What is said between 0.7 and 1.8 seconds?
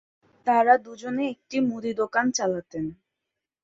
দুজনে একটি